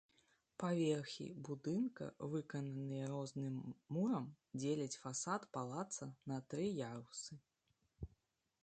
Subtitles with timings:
[0.61, 3.61] Паверхі будынка, выкананыя розным
[3.97, 4.25] мурам,
[4.63, 7.41] дзеляць фасад палацца на тры ярусы.